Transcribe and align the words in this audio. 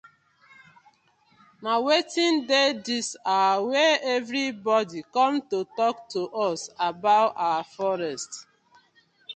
Na 1.63 1.73
wetin 1.85 2.33
dey 2.49 2.69
dis 2.85 3.09
our 3.37 3.59
wey 3.69 3.93
everi 4.15 4.45
bodi 4.65 5.01
com 5.15 5.33
to 5.49 5.59
tok 5.77 5.95
to 6.11 6.21
us 6.49 6.59
abour 6.87 7.27
our 7.47 7.63
forest. 7.75 8.31